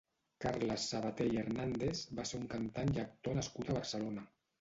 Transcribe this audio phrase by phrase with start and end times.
[0.43, 4.25] Carles Sabater i Hernàndez va ser un cantant i actor nascut a Barcelona.